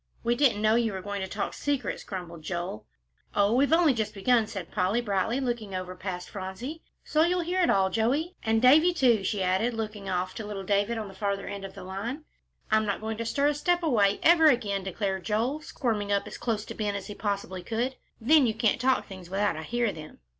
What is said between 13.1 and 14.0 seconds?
to stir a step